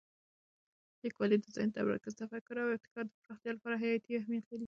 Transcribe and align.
لیکوالی 1.03 1.37
د 1.39 1.45
ذهن 1.55 1.69
تمرکز، 1.77 2.13
تفکر 2.23 2.55
او 2.61 2.69
ابتکار 2.75 3.05
د 3.07 3.11
پراختیا 3.23 3.51
لپاره 3.57 3.81
حیاتي 3.83 4.11
اهمیت 4.15 4.45
لري. 4.47 4.59